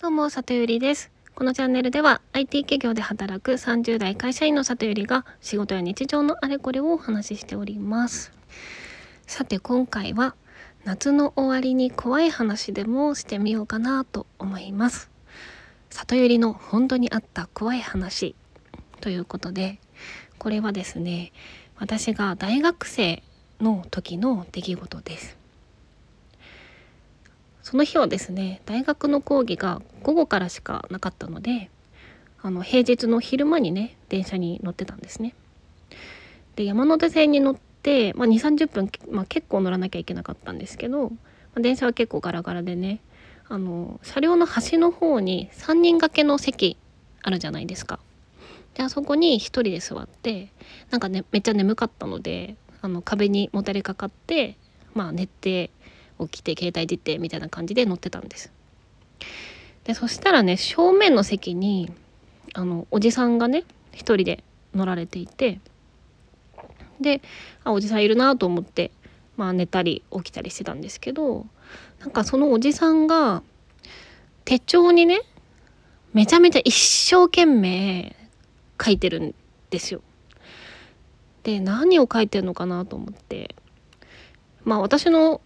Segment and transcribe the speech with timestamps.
[0.00, 1.10] どうも、里ゆりです。
[1.34, 8.32] このチャンネルでは IT 企業で働く30代会社員の里ゆりが仕事や日常のあれこれをお話ししております。
[9.26, 10.34] さて今回は
[10.84, 15.10] 夏の終わりに怖い話でもしてみようかなと思います。
[15.90, 18.34] 里ゆりの本当にあった怖い話
[19.02, 19.80] ということで、
[20.38, 21.30] これはですね、
[21.78, 23.22] 私が大学生
[23.60, 25.39] の時の出来事です。
[27.62, 31.70] その日はですね大学の講義が午後からしかなかったので
[32.42, 35.34] あの平日の昼間にね電車に乗ってたんですね。
[36.56, 41.16] で山手線に乗って、まあ、2 3 0分、まあ、結構乗らなきゃいけなかったんですけど、ま
[41.56, 43.00] あ、電車は結構ガラガラでね
[43.48, 46.76] あの車両の端の方に3人掛けの席
[47.22, 48.00] あるじゃないですか。
[48.74, 50.52] であそこに1人で座って
[50.90, 54.56] なんかねめっちゃ眠かったのであの壁にもたれかかって
[54.94, 55.70] まあ寝て
[56.28, 58.52] 起きて携帯出てみたいな感じで乗ってたんです。
[59.84, 61.90] でそしたらね正面の席に
[62.54, 65.60] あのおじさんがね一人で乗られていて
[67.00, 67.22] で
[67.64, 68.90] あおじさんいるなと思って
[69.36, 71.46] まあ寝たり起きたりしてたんですけど
[72.00, 73.42] なんかそのおじさんが
[74.44, 75.22] 手帳にね
[76.12, 78.16] めちゃめちゃ一生懸命
[78.82, 79.34] 書いてるん
[79.70, 80.02] ですよ。
[81.42, 83.54] で何を書いてるのかなと思って
[84.64, 85.40] まあ私の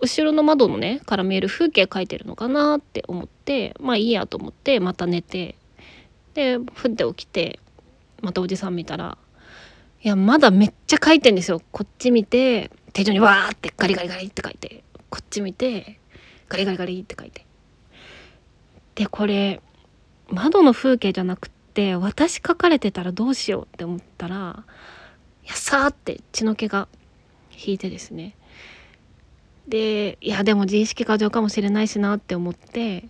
[0.00, 5.56] 後ろの窓のねから見える風景描いてるのかなって思ってまあいいやと思ってまた寝て
[6.34, 7.58] でふって起きて
[8.22, 9.18] またおじさん見たら
[10.02, 11.60] いやまだめっちゃ書いてんですよ。
[11.72, 16.00] こっち見て手帳にわーってガリガリガリって書いてこっち見て
[16.48, 17.44] ガリガリガリって書いて。
[18.94, 19.60] でこれ
[20.28, 24.64] 窓の風景じゃなくて私書かれてたらどうしようって思ったら
[25.44, 26.88] いやさーって血の気が
[27.50, 28.36] 引いてですね。
[29.70, 33.06] でいやでも自意識過剰かもしれないしなって思って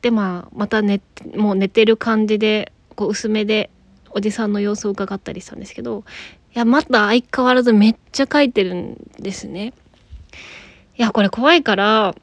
[0.00, 1.02] でまあまた寝
[1.36, 3.68] もう寝てる感じでこう薄めで
[4.10, 6.04] おじさんの様子を伺ったりしたんですけど
[6.54, 9.74] いやまた相変わらずめっちゃ書いてるんですね。
[10.96, 12.14] いやこれ怖いから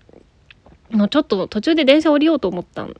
[0.91, 2.95] のちょっと途中で電車降りようと思ったん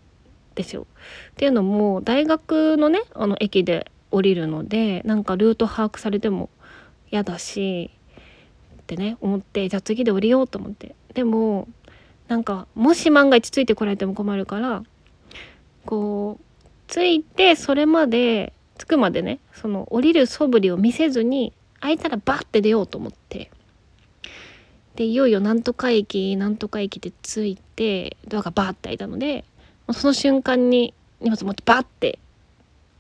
[0.54, 0.86] ですよ。
[1.32, 6.50] っていうのも大学のねあの駅で降りるのでなんかルート把握されても
[7.12, 7.92] 嫌だし
[8.86, 10.96] ってね思ってじゃあ次で降りようと思って。
[11.16, 11.68] でも
[12.28, 14.84] なんかもし万が一ついてこられても困るから
[15.86, 23.50] こうついてそれまで着くまでねその降りる素振りを見せずに空いたらバッて出ようと思って。
[24.96, 29.44] でいよいよなんとか駅なんとか駅で着いてドアがバーって開いたので
[29.92, 32.20] その瞬間に荷物持ってバッて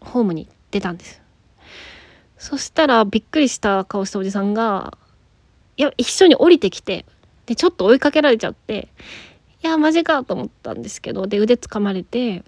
[0.01, 1.21] ホームに出たんです。
[2.37, 4.97] そしたらびっくりした顔したおじさんが
[5.77, 7.05] いや一緒に降りてきて
[7.45, 8.89] でちょっと追いかけられちゃって
[9.63, 12.43] いやマジかと思ったんですけどで腕掴まれて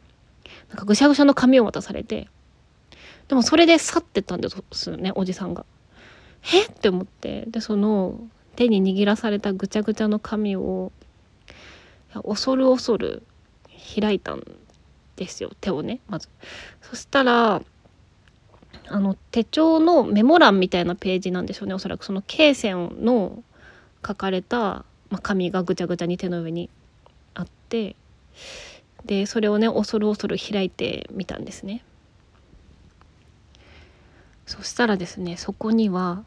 [0.69, 2.29] なんかぐしゃぐしゃの髪を渡されて
[3.27, 5.65] でもそれで去ってったんですよねおじさんが。
[6.53, 6.69] えっ？
[6.69, 8.21] て思ってでその
[8.55, 10.91] 手に握らされたぐちゃぐちゃの髪を
[12.23, 13.23] 恐る恐る
[13.99, 14.43] 開いたん
[15.17, 16.29] ですよ手をねまず。
[16.81, 17.61] そしたら
[18.89, 23.43] あの手帳のメモ欄みたいなページなんでしょうねおそらくその罫線の
[24.05, 26.69] 書かれた、まあ、紙がぐちゃぐちゃに手の上に
[27.33, 27.95] あって
[29.05, 31.83] でそれをね恐る恐る開いてみたんですね。
[34.45, 36.23] そしたらですねそこには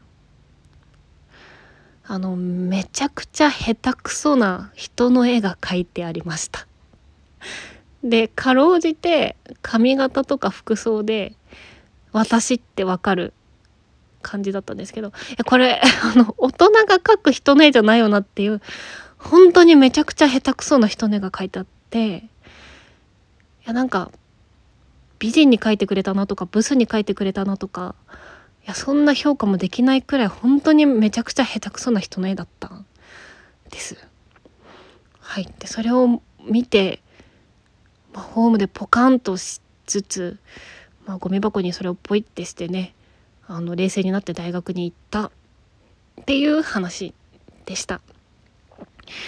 [2.05, 6.67] あのめちゃくちゃ下手くそな人の絵が描いてありました。
[8.03, 11.33] でかろうじて髪型とか服装で
[12.11, 13.33] 私ってわかる
[14.21, 15.11] 感じだったんですけど
[15.45, 18.61] これ あの大人が描く人の絵じゃないよなっていう
[19.17, 22.23] 本当にめちゃくちゃ下手くそな人の絵が描いてあってい
[23.65, 24.11] やなんか
[25.19, 27.95] 美人に描いてくれたなとかブスに描いてくれたなとか
[28.63, 32.85] いやそんな評価もできないくらい本当にめちゃくちゃ下手くそな人の絵だったん
[33.71, 33.97] です。
[35.19, 37.01] はい、でそれを見て、
[38.13, 40.39] ホームでポカンとしつつ
[41.05, 42.93] まあ、ゴミ箱にそれをポイってしてね
[43.47, 45.31] あの冷静になって大学に行ったっ
[46.25, 47.13] ていう話
[47.65, 48.01] でした。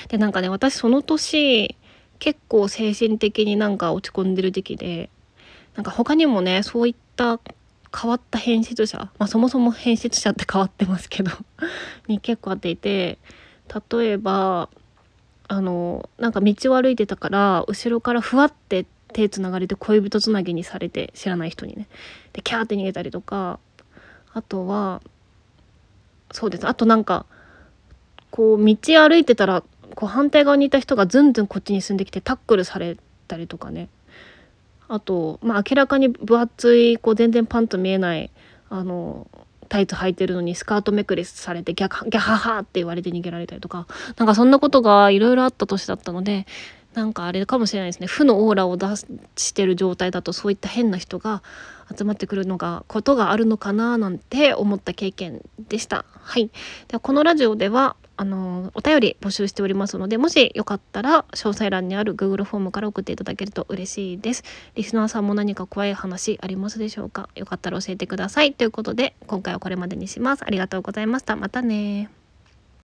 [0.08, 1.76] でなんかね私その年
[2.20, 5.10] 結構精神的になんか落ち込んでる時期で
[5.76, 7.40] なんか他にもねそういった
[7.96, 11.32] 変わった変質者まあそもそも変質者って変わってますけど
[12.08, 13.18] に結構あっていて
[13.92, 14.70] 例えば
[15.48, 21.88] あのなんか道を歩いてたから後ろからふわって手つながれて恋人つなぎにされて知らない人にね。
[22.34, 23.60] でキャーって逃げたりとか
[24.34, 25.02] あとは
[26.32, 26.68] そうです。
[26.68, 27.26] あとなんか
[28.32, 28.76] こう道
[29.08, 29.64] 歩いてたら
[29.96, 33.90] こう反対側にいた人がずんずんこっちに進んできてタックルされたりとかね。
[34.90, 38.30] あと、まあ、明らかに分厚いこう全然パンと見えない
[38.70, 39.28] あの
[39.70, 43.88] タイツ履いてるのにスカートめくりされてギャギャハハって言われて逃げられたりとか
[44.18, 46.46] なんかそんなことがいろいろあった年だったので
[46.94, 48.86] なんかあれかもしれないですね負のオーラを出
[49.36, 51.42] してる状態だとそういった変な人が
[51.96, 56.06] 集まってくるのがことがあるのかななんて思った経験でした。
[56.14, 56.48] はい、
[56.88, 64.44] ではこのラジオではあのお便り募集しておりますのでもしよかったら詳細欄にある Google フォームから送っていただけると嬉しいです。
[64.76, 67.28] リスナーさんも何か怖い話ありますでしょうか？
[67.36, 68.54] よかったら教えてください。
[68.54, 70.46] ということで今回はこれまでにします。
[70.46, 71.36] ありがとうございました。
[71.36, 72.10] またね